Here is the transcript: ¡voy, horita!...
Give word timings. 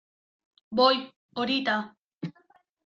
¡voy, 0.73 1.11
horita!... 1.35 1.95